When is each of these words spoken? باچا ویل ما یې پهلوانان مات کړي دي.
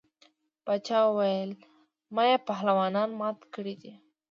باچا 0.65 0.99
ویل 1.17 1.51
ما 2.15 2.23
یې 2.29 2.37
پهلوانان 2.47 3.09
مات 3.19 3.37
کړي 3.53 3.75
دي. 3.81 3.93